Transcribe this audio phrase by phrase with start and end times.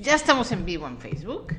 [0.00, 1.56] Ya estamos en vivo en Facebook.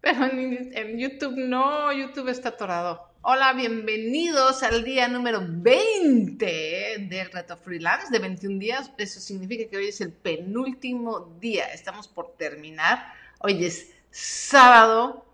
[0.00, 3.10] Pero en, YouTube no, YouTube está atorado.
[3.20, 8.90] Hola, bienvenidos al día número 20 del reto freelance de 21 días.
[8.96, 11.66] Eso significa que hoy es el penúltimo día.
[11.66, 13.12] Estamos por terminar.
[13.40, 15.26] Hoy es sábado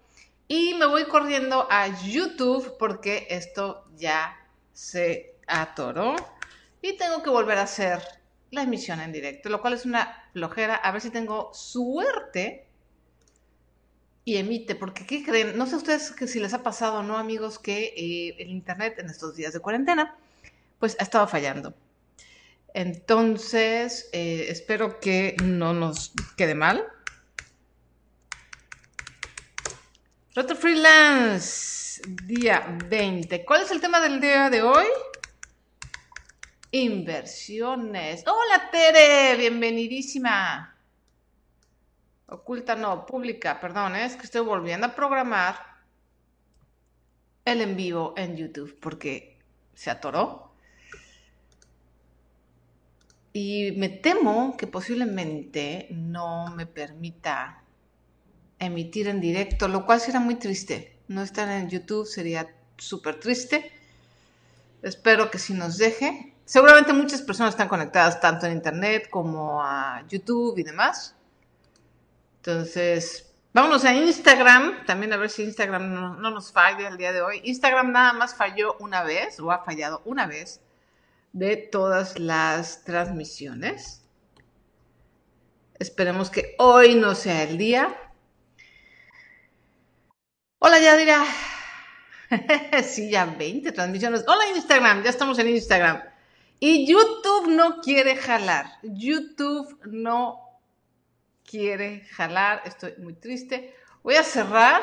[0.49, 4.37] y me voy corriendo a YouTube porque esto ya
[4.73, 6.17] se atoró
[6.81, 8.01] y tengo que volver a hacer
[8.53, 10.77] la emisión en directo, lo cual es una flojera.
[10.77, 12.67] A ver si tengo suerte
[14.25, 15.57] y emite, porque ¿qué creen?
[15.57, 18.99] No sé ustedes que si les ha pasado o no, amigos, que eh, el Internet
[18.99, 20.17] en estos días de cuarentena,
[20.79, 21.75] pues ha estado fallando.
[22.75, 26.85] Entonces, eh, espero que no nos quede mal.
[30.35, 33.45] Reto Freelance, día 20.
[33.47, 34.87] ¿Cuál es el tema del día de hoy?
[36.75, 38.25] Inversiones.
[38.27, 40.75] Hola Tere, bienvenidísima.
[42.29, 45.55] Oculta no, pública, perdón, es que estoy volviendo a programar
[47.45, 49.39] el en vivo en YouTube porque
[49.75, 50.55] se atoró.
[53.35, 57.65] Y me temo que posiblemente no me permita
[58.59, 60.97] emitir en directo, lo cual será muy triste.
[61.07, 62.49] No estar en YouTube sería
[62.79, 63.71] súper triste.
[64.81, 66.32] Espero que sí nos deje.
[66.45, 71.15] Seguramente muchas personas están conectadas tanto en Internet como a YouTube y demás.
[72.39, 77.23] Entonces, vámonos a Instagram, también a ver si Instagram no, nos falla el día de
[77.23, 77.41] hoy.
[77.45, 80.61] Instagram nada más falló una vez, o ha fallado una vez,
[81.33, 84.03] de todas las transmisiones.
[85.79, 87.97] Esperemos que hoy no sea el día.
[90.59, 91.25] Hola Yadira.
[92.85, 94.25] sí, ya 20 transmisiones.
[94.27, 96.12] Hola Instagram, ya estamos en Instagram.
[96.65, 98.67] Y YouTube no quiere jalar.
[98.85, 100.61] YouTube no
[101.45, 102.63] quiere jalar.
[102.65, 103.75] Estoy muy triste.
[104.05, 104.81] Voy a cerrar.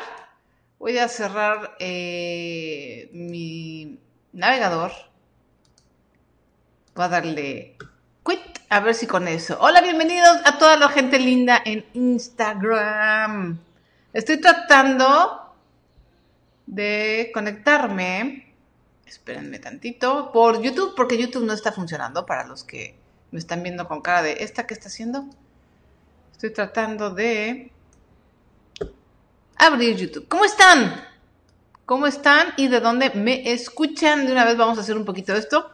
[0.78, 3.98] Voy a cerrar eh, mi
[4.30, 4.92] navegador.
[6.94, 7.78] Voy a darle
[8.26, 8.58] quit.
[8.68, 9.56] A ver si con eso.
[9.58, 13.58] Hola, bienvenidos a toda la gente linda en Instagram.
[14.12, 15.54] Estoy tratando
[16.66, 18.49] de conectarme
[19.10, 22.96] espérenme tantito, por YouTube, porque YouTube no está funcionando para los que
[23.32, 25.24] me están viendo con cara de, ¿esta qué está haciendo?
[26.32, 27.72] Estoy tratando de
[29.56, 30.28] abrir YouTube.
[30.28, 31.04] ¿Cómo están?
[31.86, 32.54] ¿Cómo están?
[32.56, 34.26] ¿Y de dónde me escuchan?
[34.26, 35.70] De una vez vamos a hacer un poquito de esto.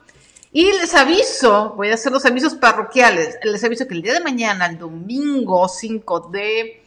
[0.51, 3.37] Y les aviso, voy a hacer los avisos parroquiales.
[3.43, 6.83] Les aviso que el día de mañana, el domingo 5 de...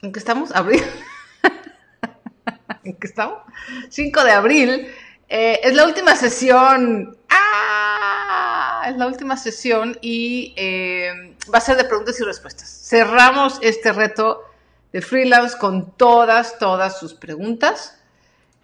[0.00, 0.52] ¿En qué estamos?
[0.52, 0.82] Abril.
[2.84, 3.38] ¿En qué estamos?
[3.88, 4.88] 5 de abril,
[5.28, 7.16] eh, es la última sesión.
[7.28, 8.82] ¡Ah!
[8.88, 12.68] Es la última sesión y eh, va a ser de preguntas y respuestas.
[12.68, 14.42] Cerramos este reto
[14.92, 18.00] de freelance con todas, todas sus preguntas.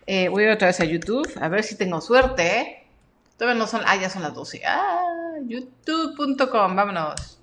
[0.06, 2.84] Eh, voy a ir otra vez a YouTube, a ver si tengo suerte.
[3.36, 4.62] Todavía no son, ah, ya son las 12.
[4.66, 7.35] Ah, youtube.com, vámonos.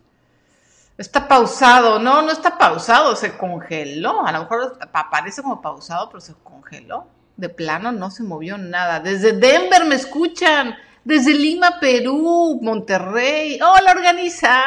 [0.97, 1.99] Está pausado.
[1.99, 4.25] No, no está pausado, se congeló.
[4.25, 7.07] A lo mejor aparece como pausado, pero se congeló.
[7.35, 8.99] De plano no se movió nada.
[8.99, 10.75] Desde Denver me escuchan.
[11.03, 13.59] Desde Lima, Perú, Monterrey.
[13.61, 14.63] ¡Hola, organiza!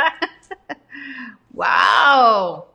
[1.51, 2.67] ¡Wow!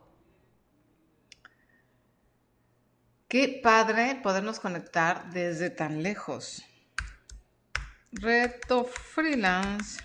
[3.28, 6.64] Qué padre podernos conectar desde tan lejos.
[8.10, 10.02] Reto freelance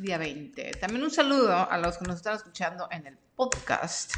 [0.00, 0.72] día 20.
[0.80, 4.14] También un saludo a los que nos están escuchando en el podcast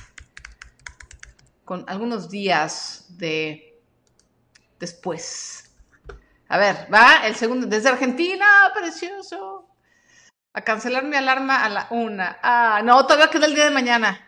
[1.65, 3.81] con algunos días de
[4.79, 5.75] después.
[6.49, 9.69] A ver, va el segundo desde Argentina, precioso.
[10.53, 12.39] A cancelar mi alarma a la una.
[12.43, 14.21] Ah, no, todavía queda el día de mañana.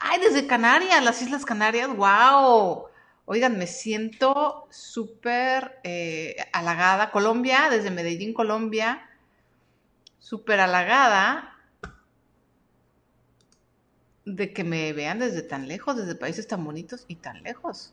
[0.00, 2.86] Ay, desde Canarias, las Islas Canarias, wow.
[3.24, 7.10] Oigan, me siento súper eh, halagada.
[7.10, 9.08] Colombia, desde Medellín, Colombia
[10.24, 11.54] súper halagada
[14.24, 17.92] de que me vean desde tan lejos, desde países tan bonitos y tan lejos.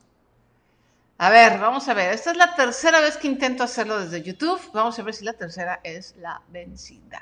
[1.17, 2.13] A ver, vamos a ver.
[2.13, 4.61] Esta es la tercera vez que intento hacerlo desde YouTube.
[4.73, 7.21] Vamos a ver si la tercera es la vencida.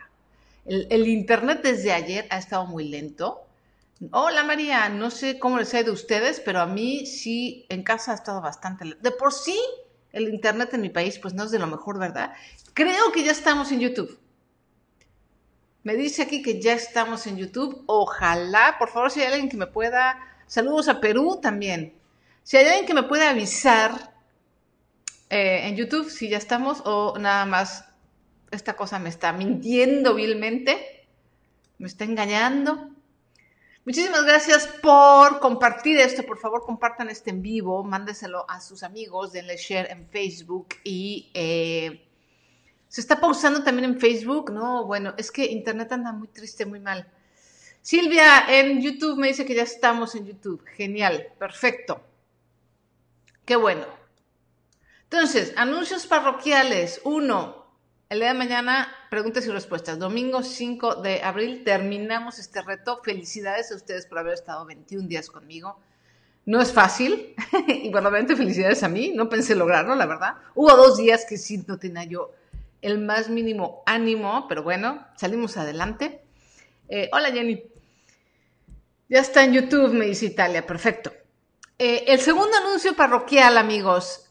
[0.66, 3.42] El, internet desde ayer ha estado muy lento.
[4.12, 7.82] Hola María, no sé cómo les ha ido a ustedes, pero a mí sí en
[7.82, 9.02] casa ha estado bastante lento.
[9.02, 9.60] De por sí,
[10.12, 12.32] el internet en mi país pues no es de lo mejor, ¿verdad?
[12.76, 14.29] Creo que ya estamos en YouTube.
[15.89, 17.83] Me dice aquí que ya estamos en YouTube.
[17.88, 20.19] Ojalá, por favor, si hay alguien que me pueda...
[20.45, 21.95] Saludos a Perú también.
[22.44, 24.13] Si hay alguien que me pueda avisar
[25.31, 27.86] eh, en YouTube si ya estamos o nada más
[28.51, 31.07] esta cosa me está mintiendo vilmente.
[31.80, 32.91] me está engañando.
[33.83, 36.21] Muchísimas gracias por compartir esto.
[36.21, 41.31] Por favor, compartan este en vivo, mándeselo a sus amigos, denle share en Facebook y
[41.33, 42.09] eh,
[42.89, 44.51] se está pausando también en Facebook.
[44.51, 47.07] No, bueno, es que Internet anda muy triste, muy mal.
[47.81, 50.65] Silvia en YouTube me dice que ya estamos en YouTube.
[50.75, 52.01] Genial, perfecto.
[53.45, 53.86] Qué bueno.
[55.03, 57.00] Entonces, anuncios parroquiales.
[57.03, 57.68] Uno,
[58.09, 60.00] el día de mañana, preguntas y respuestas.
[60.00, 63.01] Domingo 5 de abril terminamos este reto.
[63.03, 65.80] Felicidades a ustedes por haber estado 21 días conmigo.
[66.45, 67.36] No es fácil.
[67.88, 69.13] obviamente felicidades a mí.
[69.15, 70.38] No pensé lograrlo, la verdad.
[70.56, 72.33] Hubo dos días que sí no tenía yo
[72.81, 76.24] el más mínimo ánimo, pero bueno, salimos adelante.
[76.88, 77.64] Eh, hola Jenny.
[79.10, 80.66] Ya está en YouTube, me dice Italia.
[80.66, 81.12] Perfecto.
[81.78, 84.30] Eh, el segundo anuncio parroquial, amigos.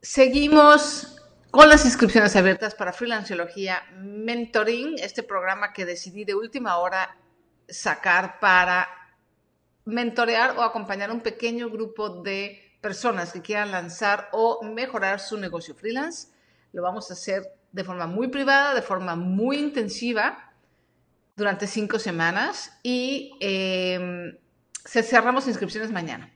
[0.00, 1.16] Seguimos
[1.50, 7.16] con las inscripciones abiertas para Freelanciología Mentoring, este programa que decidí de última hora
[7.68, 8.88] sacar para
[9.84, 15.36] mentorear o acompañar a un pequeño grupo de personas que quieran lanzar o mejorar su
[15.36, 16.28] negocio freelance.
[16.72, 20.52] Lo vamos a hacer de forma muy privada, de forma muy intensiva,
[21.36, 24.38] durante cinco semanas y eh,
[24.84, 26.32] cerramos inscripciones mañana.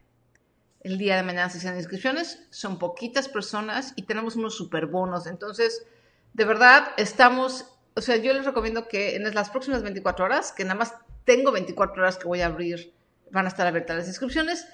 [0.81, 5.27] El día de mañana se hacen inscripciones, son poquitas personas y tenemos unos super bonos.
[5.27, 5.85] Entonces,
[6.33, 10.65] de verdad, estamos, o sea, yo les recomiendo que en las próximas 24 horas, que
[10.65, 10.95] nada más
[11.25, 12.95] tengo 24 horas que voy a abrir,
[13.31, 14.67] van a estar abiertas las inscripciones,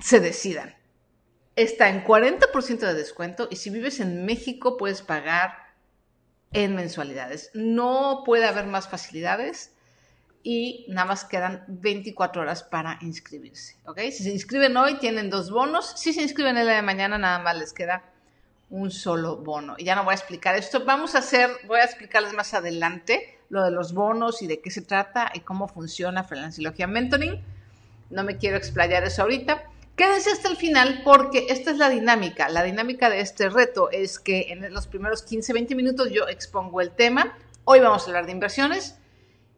[0.00, 0.74] se decidan.
[1.56, 5.70] Está en 40% de descuento y si vives en México puedes pagar
[6.52, 7.50] en mensualidades.
[7.54, 9.72] No puede haber más facilidades
[10.42, 13.98] y nada más quedan 24 horas para inscribirse, ¿ok?
[14.10, 17.38] Si se inscriben hoy tienen dos bonos, si se inscriben el día de mañana nada
[17.40, 18.04] más les queda
[18.70, 19.74] un solo bono.
[19.76, 23.38] Y ya no voy a explicar esto, vamos a hacer, voy a explicarles más adelante
[23.50, 27.42] lo de los bonos y de qué se trata y cómo funciona Freelancilogía Mentoring.
[28.08, 29.64] No me quiero explayar eso ahorita.
[30.00, 32.48] Quédense hasta el final porque esta es la dinámica.
[32.48, 36.90] La dinámica de este reto es que en los primeros 15-20 minutos yo expongo el
[36.90, 37.36] tema.
[37.64, 38.96] Hoy vamos a hablar de inversiones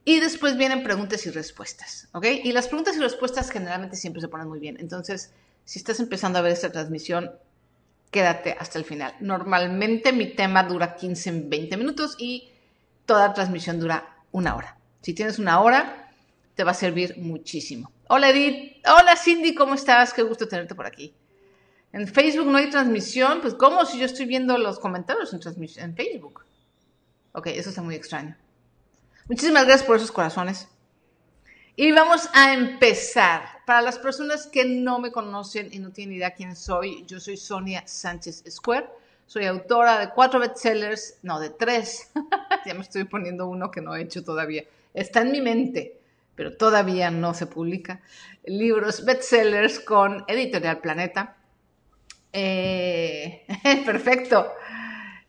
[0.05, 2.27] y después vienen preguntas y respuestas, ¿ok?
[2.43, 4.79] Y las preguntas y respuestas generalmente siempre se ponen muy bien.
[4.81, 5.31] Entonces,
[5.65, 7.31] si estás empezando a ver esta transmisión,
[8.11, 9.15] quédate hasta el final.
[9.21, 12.51] Normalmente mi tema dura 15, 20 minutos y
[13.07, 14.77] toda transmisión dura una hora.
[15.03, 16.02] Si tienes una hora,
[16.55, 17.91] te va a servir muchísimo.
[18.09, 20.13] Hola Edith, hola Cindy, ¿cómo estás?
[20.13, 21.15] Qué gusto tenerte por aquí.
[21.93, 25.41] En Facebook no hay transmisión, pues ¿cómo si yo estoy viendo los comentarios en,
[25.77, 26.45] en Facebook?
[27.33, 28.37] Ok, eso está muy extraño.
[29.29, 30.69] Muchísimas gracias por esos corazones.
[31.77, 33.43] Y vamos a empezar.
[33.65, 37.37] Para las personas que no me conocen y no tienen idea quién soy, yo soy
[37.37, 38.89] Sonia Sánchez Square.
[39.27, 42.11] Soy autora de cuatro bestsellers, no, de tres.
[42.67, 44.65] ya me estoy poniendo uno que no he hecho todavía.
[44.93, 46.02] Está en mi mente,
[46.35, 48.01] pero todavía no se publica.
[48.45, 51.37] Libros bestsellers con Editorial Planeta.
[52.33, 53.47] Eh,
[53.85, 54.53] perfecto.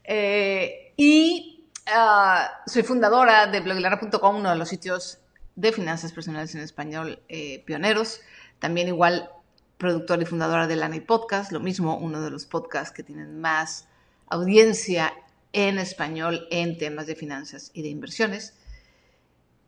[0.04, 1.54] Eh, y
[1.86, 5.20] Ah, soy fundadora de blogilana.com, uno de los sitios
[5.56, 8.22] de finanzas personales en español eh, pioneros.
[8.60, 9.30] También igual
[9.78, 13.42] productora y fundadora de Lana y Podcast, lo mismo, uno de los podcasts que tienen
[13.42, 13.88] más
[14.28, 15.14] audiencia
[15.52, 18.58] en español en temas de finanzas y de inversiones.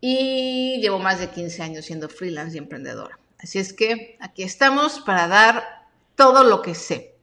[0.01, 3.17] Y llevo más de 15 años siendo freelance y emprendedora.
[3.39, 7.15] Así es que aquí estamos para dar todo lo que sé.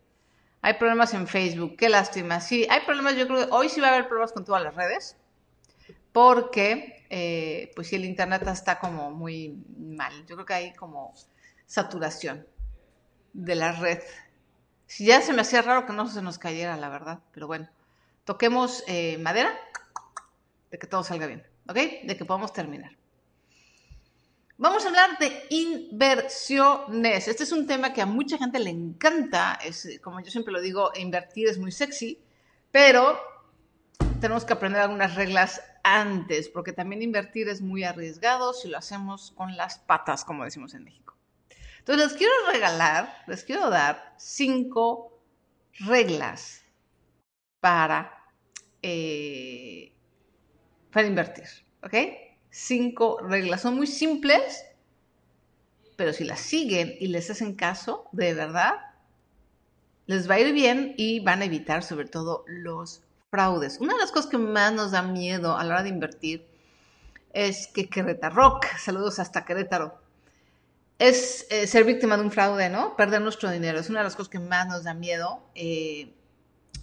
[0.60, 2.40] Hay problemas en Facebook, qué lástima.
[2.40, 4.74] Sí, hay problemas, yo creo que hoy sí va a haber problemas con todas las
[4.74, 5.16] redes,
[6.12, 10.12] porque eh, pues sí, el Internet está como muy mal.
[10.26, 11.12] Yo creo que hay como
[11.66, 12.46] saturación
[13.34, 14.00] de la red.
[14.86, 17.68] Si ya se me hacía raro que no se nos cayera, la verdad, pero bueno,
[18.24, 19.58] toquemos eh, madera
[20.70, 21.76] de que todo salga bien, ¿ok?
[22.04, 22.96] De que podamos terminar.
[24.58, 27.26] Vamos a hablar de inversiones.
[27.26, 29.58] Este es un tema que a mucha gente le encanta.
[29.64, 32.22] Es, como yo siempre lo digo, invertir es muy sexy,
[32.70, 33.18] pero
[34.20, 39.32] tenemos que aprender algunas reglas antes, porque también invertir es muy arriesgado si lo hacemos
[39.32, 41.16] con las patas, como decimos en México.
[41.80, 45.20] Entonces les quiero regalar, les quiero dar cinco
[45.80, 46.62] reglas
[47.58, 48.26] para,
[48.80, 49.92] eh,
[50.92, 51.46] para invertir,
[51.82, 51.94] ¿ok?
[52.52, 53.62] cinco reglas.
[53.62, 54.64] Son muy simples,
[55.96, 58.74] pero si las siguen y les hacen caso, de verdad,
[60.06, 63.80] les va a ir bien y van a evitar sobre todo los fraudes.
[63.80, 66.46] Una de las cosas que más nos da miedo a la hora de invertir
[67.32, 69.98] es que Querétaro, saludos hasta Querétaro,
[70.98, 72.94] es eh, ser víctima de un fraude, ¿no?
[72.94, 73.80] Perder nuestro dinero.
[73.80, 76.14] Es una de las cosas que más nos da miedo eh,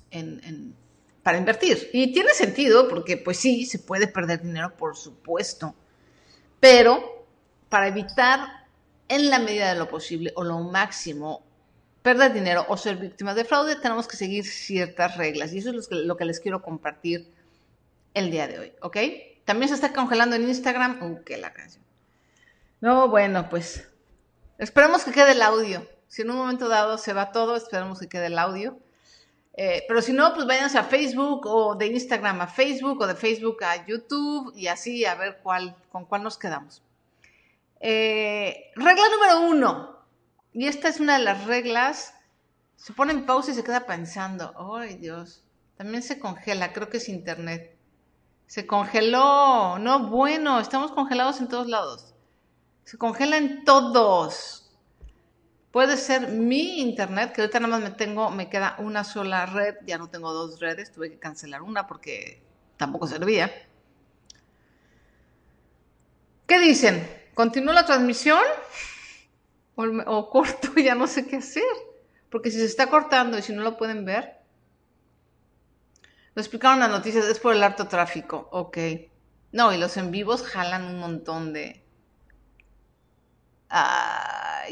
[0.10, 0.76] en
[1.24, 1.90] para invertir.
[1.94, 5.76] Y tiene sentido porque pues sí, se puede perder dinero, por supuesto.
[6.60, 7.18] pero
[7.70, 8.68] para evitar
[9.08, 11.44] en la medida de lo posible o lo máximo
[12.02, 15.54] perder dinero o ser víctimas de fraude, tenemos que seguir ciertas reglas.
[15.54, 17.32] Y eso es lo que les quiero compartir
[18.14, 18.98] el día de hoy, ¿ok?
[19.46, 21.04] También se está congelando en Instagram.
[21.04, 21.84] Uh, qué la canción.
[22.82, 23.88] No, bueno, pues
[24.58, 25.88] esperemos que quede el audio.
[26.08, 28.80] Si en un momento dado se va todo, esperemos que quede el audio.
[29.62, 33.14] Eh, pero si no, pues váyanse a Facebook o de Instagram a Facebook o de
[33.14, 36.82] Facebook a YouTube y así a ver cuál, con cuál nos quedamos.
[37.82, 39.98] Eh, regla número uno.
[40.54, 42.14] Y esta es una de las reglas.
[42.78, 44.78] Se pone en pausa y se queda pensando.
[44.78, 45.44] ¡Ay, Dios!
[45.76, 47.78] También se congela, creo que es internet.
[48.48, 49.78] Se congeló.
[49.78, 52.14] No, bueno, estamos congelados en todos lados.
[52.86, 54.59] Se congela en todos.
[55.72, 59.76] Puede ser mi internet, que ahorita nada más me tengo, me queda una sola red,
[59.86, 62.42] ya no tengo dos redes, tuve que cancelar una porque
[62.78, 63.52] tampoco servía.
[66.48, 67.08] ¿Qué dicen?
[67.36, 68.42] ¿Continúo la transmisión?
[69.76, 70.70] ¿O, corto?
[70.78, 71.64] Ya no sé qué hacer.
[72.32, 74.40] Porque si se está cortando y si no lo pueden ver.
[76.34, 78.50] Lo explicaron las noticias, es por el harto tráfico.
[78.52, 78.78] Ok.
[79.52, 81.84] No, y los en vivos jalan un montón de,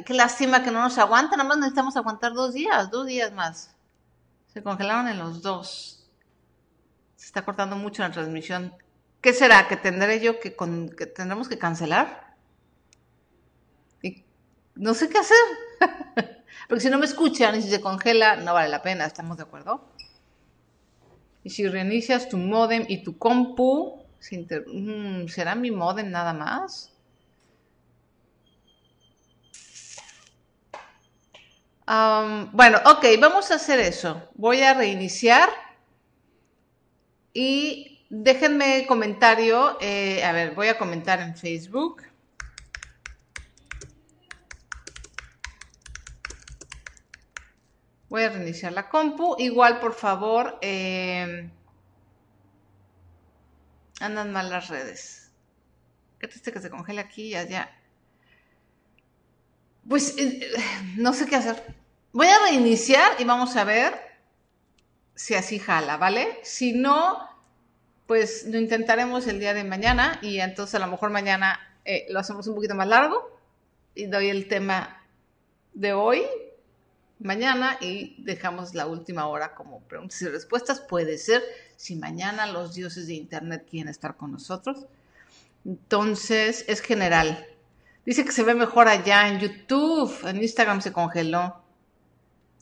[0.06, 3.76] Qué lástima que no nos aguantan, nada más necesitamos aguantar dos días, dos días más.
[4.48, 6.10] Se congelaron en los dos.
[7.16, 8.74] Se está cortando mucho la transmisión.
[9.22, 9.68] ¿Qué será?
[9.68, 12.36] ¿Que tendré yo que, que tendremos que cancelar?
[14.02, 14.24] Y
[14.76, 15.38] no sé qué hacer.
[16.68, 19.44] Porque si no me escuchan y si se congela, no vale la pena, ¿estamos de
[19.44, 19.90] acuerdo?
[21.44, 26.97] Y si reinicias tu modem y tu compu, mm, ¿será mi modem nada más?
[31.88, 34.30] Bueno, ok, vamos a hacer eso.
[34.36, 35.50] Voy a reiniciar
[37.34, 39.78] y déjenme comentario.
[39.80, 42.04] Eh, a ver, voy a comentar en Facebook.
[48.10, 49.36] Voy a reiniciar la compu.
[49.38, 51.52] Igual, por favor, em,
[54.00, 55.32] andan mal las redes.
[56.20, 57.70] Qué triste que se congele aquí y allá.
[59.88, 60.48] Pues eh,
[60.98, 61.64] no sé qué hacer.
[62.12, 63.94] Voy a reiniciar y vamos a ver
[65.16, 66.40] si así jala, ¿vale?
[66.44, 67.28] Si no,
[68.06, 72.20] pues lo intentaremos el día de mañana y entonces a lo mejor mañana eh, lo
[72.20, 73.40] hacemos un poquito más largo
[73.96, 75.04] y doy el tema
[75.74, 76.24] de hoy,
[77.20, 80.82] mañana y dejamos la última hora como preguntas y respuestas.
[80.82, 81.44] Puede ser
[81.78, 84.86] si mañana los dioses de Internet quieren estar con nosotros.
[85.66, 87.46] Entonces es general.
[88.08, 91.62] Dice que se ve mejor allá en YouTube, en Instagram se congeló.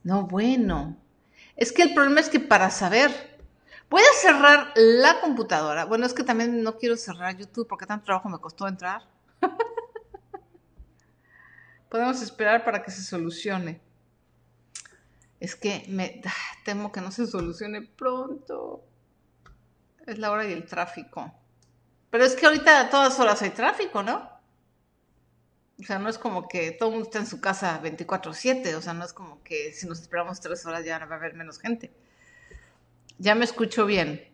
[0.04, 0.98] No, bueno.
[1.56, 3.38] Es que el problema es que para saber,
[3.88, 5.86] voy a cerrar la computadora.
[5.86, 9.04] Bueno, es que también no quiero cerrar YouTube porque tanto trabajo me costó entrar.
[11.90, 13.80] Podemos esperar para que se solucione.
[15.40, 16.32] Es que me ah,
[16.64, 18.84] temo que no se solucione pronto.
[20.08, 21.32] Es la hora y el tráfico.
[22.10, 24.35] Pero es que ahorita a todas horas hay tráfico, ¿no?
[25.80, 28.82] O sea, no es como que todo el mundo está en su casa 24/7, o
[28.82, 31.60] sea, no es como que si nos esperamos tres horas ya va a haber menos
[31.60, 31.92] gente.
[33.18, 34.30] Ya me escucho bien.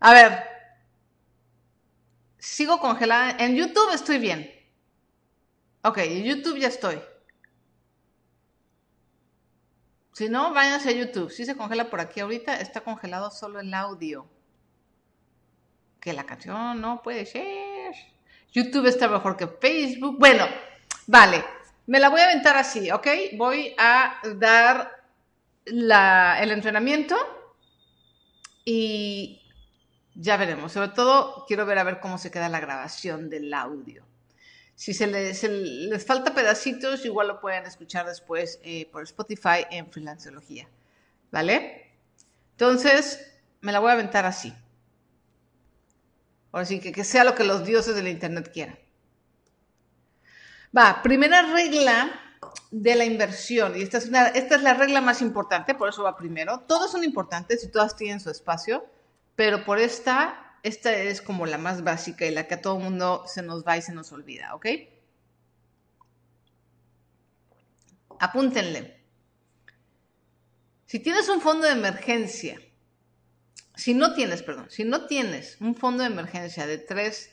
[0.00, 0.44] A ver,
[2.38, 3.36] sigo congelada.
[3.38, 4.50] En YouTube estoy bien.
[5.82, 7.00] Ok, en YouTube ya estoy.
[10.12, 11.30] Si no, váyanse a YouTube.
[11.30, 14.28] Si se congela por aquí ahorita, está congelado solo el audio.
[16.00, 17.69] Que la canción no puede ser.
[18.52, 20.16] YouTube está mejor que Facebook.
[20.18, 20.46] Bueno,
[21.06, 21.44] vale,
[21.86, 23.06] me la voy a aventar así, ¿ok?
[23.36, 25.02] Voy a dar
[25.64, 27.16] el entrenamiento
[28.64, 29.42] y
[30.14, 30.72] ya veremos.
[30.72, 34.04] Sobre todo quiero ver a ver cómo se queda la grabación del audio.
[34.74, 40.68] Si se les, falta pedacitos, igual lo pueden escuchar después eh, por Spotify en Freelanceología.
[41.30, 41.92] ¿Vale?
[42.52, 43.30] Entonces,
[43.60, 44.54] me la voy a aventar así.
[46.52, 48.78] Ahora sí, que, que sea lo que los dioses del Internet quieran.
[50.76, 52.10] Va, primera regla
[52.70, 54.04] de la inversión, y esta es,
[54.34, 56.60] esta es la regla más importante, por eso va primero.
[56.60, 58.86] Todas son importantes y todas tienen su espacio,
[59.34, 63.24] pero por esta, esta es como la más básica y la que a todo mundo
[63.26, 64.66] se nos va y se nos olvida, ¿ok?
[68.20, 69.00] Apúntenle.
[70.86, 72.60] Si tienes un fondo de emergencia
[73.74, 77.30] si no tienes, perdón, si no tienes un fondo de emergencia de tres,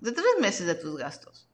[0.00, 1.48] de tres meses de tus gastos,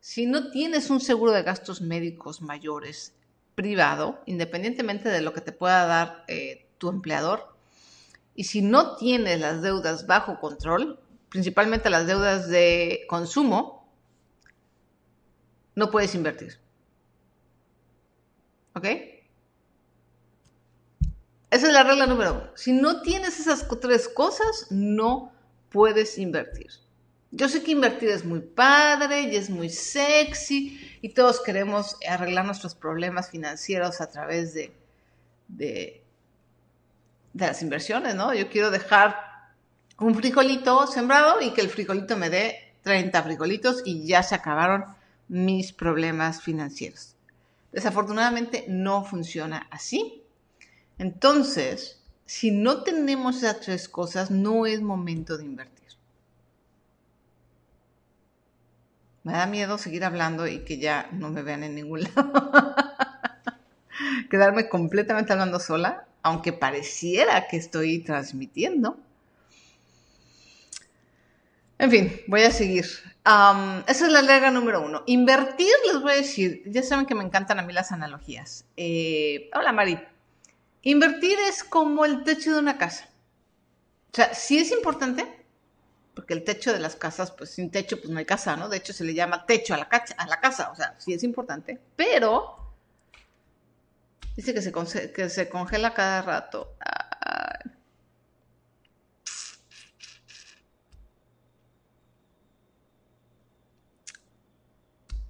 [0.00, 3.14] si no tienes un seguro de gastos médicos mayores
[3.54, 7.56] privado, independientemente de lo que te pueda dar eh, tu empleador,
[8.34, 13.90] y si no tienes las deudas bajo control, principalmente las deudas de consumo,
[15.74, 16.58] no puedes invertir.
[18.74, 18.86] ¿Ok?
[21.56, 22.50] Esa es la regla número uno.
[22.54, 25.32] Si no tienes esas tres cosas, no
[25.70, 26.66] puedes invertir.
[27.30, 32.44] Yo sé que invertir es muy padre y es muy sexy y todos queremos arreglar
[32.44, 34.76] nuestros problemas financieros a través de,
[35.48, 36.04] de,
[37.32, 38.34] las inversiones, ¿no?
[38.34, 39.16] Yo quiero dejar
[39.98, 44.84] un frijolito sembrado y que el frijolito me dé 30 frijolitos y ya se acabaron
[45.26, 47.16] mis problemas financieros.
[47.72, 50.22] Desafortunadamente no funciona así.
[50.98, 55.76] Entonces, si no tenemos esas tres cosas, no es momento de invertir.
[59.22, 62.32] Me da miedo seguir hablando y que ya no me vean en ningún lado.
[64.30, 68.98] Quedarme completamente hablando sola, aunque pareciera que estoy transmitiendo.
[71.78, 72.84] En fin, voy a seguir.
[72.84, 75.02] esa es la regla número uno.
[75.06, 78.64] Invertir, les voy a decir, ya saben que me encantan a mí las analogías.
[78.76, 79.98] Eh, hola Mari.
[80.86, 83.08] Invertir es como el techo de una casa.
[84.12, 85.44] O sea, sí es importante,
[86.14, 88.68] porque el techo de las casas, pues sin techo, pues no hay casa, ¿no?
[88.68, 91.24] De hecho, se le llama techo a la, a la casa, o sea, sí es
[91.24, 92.72] importante, pero
[94.36, 96.76] dice que se, que se congela cada rato.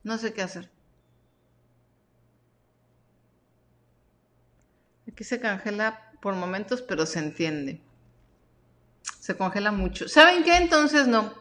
[0.04, 0.75] No sé qué hacer.
[5.16, 7.80] Aquí se congela por momentos, pero se entiende.
[9.18, 10.10] Se congela mucho.
[10.10, 10.58] ¿Saben qué?
[10.58, 11.32] Entonces no.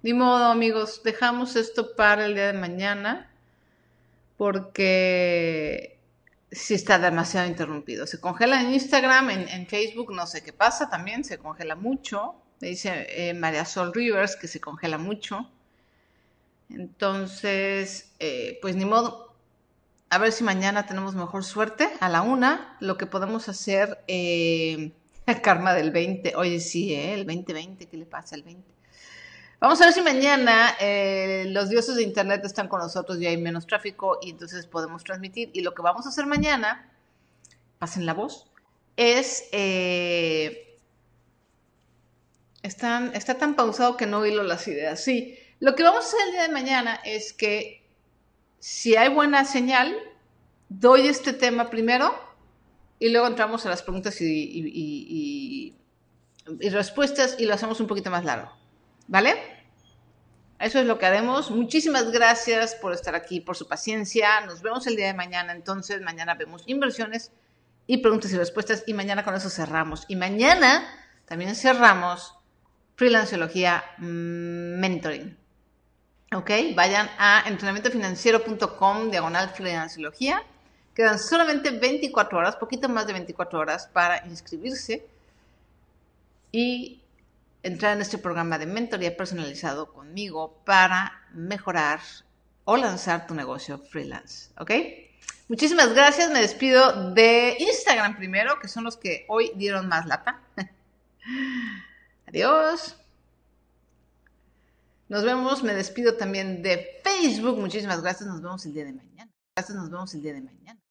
[0.00, 1.02] Ni modo, amigos.
[1.04, 3.30] Dejamos esto para el día de mañana.
[4.38, 6.00] Porque
[6.50, 8.06] si está demasiado interrumpido.
[8.06, 11.24] Se congela en Instagram, en, Facebook, no sé qué pasa también.
[11.24, 12.36] Se congela mucho.
[12.60, 15.50] Me dice eh, María Sol Rivers que se congela mucho.
[16.70, 19.23] Entonces, eh, pues ni modo
[20.10, 22.76] a ver si mañana tenemos mejor suerte a la una.
[22.80, 24.92] Lo que podemos hacer, eh,
[25.42, 26.36] karma del 20.
[26.36, 27.14] Oye, sí, ¿eh?
[27.14, 28.74] el 2020, ¿qué le pasa al 20?
[29.60, 33.36] Vamos a ver si mañana eh, los dioses de Internet están con nosotros y hay
[33.38, 35.50] menos tráfico y entonces podemos transmitir.
[35.54, 36.90] Y lo que vamos a hacer mañana,
[37.78, 38.50] pasen la voz,
[38.96, 39.48] es...
[39.52, 40.78] Eh,
[42.62, 45.02] están, está tan pausado que no hilo las ideas.
[45.04, 47.83] Sí, lo que vamos a hacer el día de mañana es que
[48.64, 49.94] si hay buena señal,
[50.70, 52.14] doy este tema primero
[52.98, 55.76] y luego entramos a las preguntas y,
[56.72, 58.50] respuestas y lo hacemos un poquito más largo.
[59.06, 59.36] ¿Vale?
[60.58, 61.50] Eso es lo que haremos.
[61.50, 64.40] Muchísimas gracias por estar aquí, por su paciencia.
[64.46, 65.52] Nos vemos el día de mañana.
[65.52, 67.32] Entonces, mañana vemos inversiones
[67.86, 70.06] y preguntas y respuestas y mañana con eso cerramos.
[70.08, 70.88] Y mañana
[71.26, 72.34] también cerramos
[72.96, 75.43] Freelanceología Mentoring.
[76.34, 76.50] ¿Ok?
[76.74, 80.42] Vayan a entrenamientofinanciero.com, diagonal financiología.
[80.92, 85.06] Quedan solamente 24 horas, poquito más de 24 horas para inscribirse
[86.50, 87.02] y
[87.62, 92.00] entrar en este programa de mentoría personalizado conmigo para mejorar
[92.64, 94.50] o lanzar tu negocio freelance.
[94.58, 94.72] ¿Ok?
[95.48, 96.30] Muchísimas gracias.
[96.30, 100.40] Me despido de Instagram primero, que son los que hoy dieron más lata.
[102.26, 102.96] Adiós.
[105.08, 107.58] Nos vemos, me despido también de Facebook.
[107.58, 108.28] Muchísimas gracias.
[108.28, 109.30] Nos vemos el día de mañana.
[109.56, 110.83] Gracias, nos vemos el día de mañana.